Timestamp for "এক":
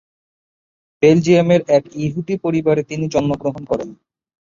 1.77-1.83